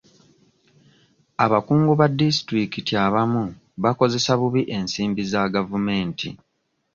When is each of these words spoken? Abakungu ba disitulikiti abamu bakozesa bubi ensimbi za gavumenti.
Abakungu 1.45 1.91
ba 1.99 2.07
disitulikiti 2.19 2.93
abamu 3.05 3.43
bakozesa 3.83 4.31
bubi 4.39 4.61
ensimbi 4.77 5.23
za 5.31 5.41
gavumenti. 5.55 6.29